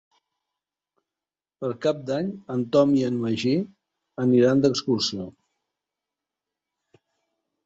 [1.63, 3.53] Per Cap d'Any en Tom i en Magí
[4.25, 5.29] aniran d'excursió.